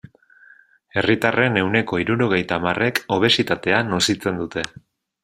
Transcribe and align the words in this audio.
Herritarren 1.01 1.59
ehuneko 1.61 1.99
hirurogeita 2.03 2.57
hamarrek 2.61 3.03
obesitatea 3.19 3.83
nozitzen 3.91 4.41
dute. 4.45 4.65